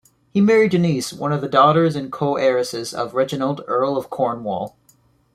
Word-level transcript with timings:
He 0.33 0.41
married 0.41 0.71
Denise, 0.71 1.13
one 1.13 1.31
of 1.31 1.41
the 1.41 1.47
daughters 1.47 1.95
and 1.95 2.11
coheiresses 2.11 2.91
of 2.91 3.13
Reginald, 3.13 3.61
Earl 3.67 3.97
of 3.97 4.09
Cornwall. 4.09 4.75